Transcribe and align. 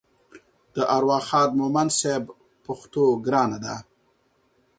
د 0.75 0.77
ارواښاد 0.97 1.49
مومند 1.59 1.91
صیب 1.99 2.23
د 2.29 2.33
پښتو 2.65 3.03
ګرانه 3.25 3.57
ده 3.65 3.75
لیک 3.85 3.85